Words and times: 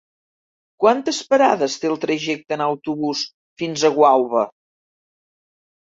Quantes 0.83 1.19
parades 1.33 1.75
té 1.85 1.91
el 1.93 2.01
trajecte 2.07 2.59
en 2.59 2.65
autobús 2.71 3.25
fins 3.63 3.87
a 3.87 3.95
Gualba? 4.01 4.51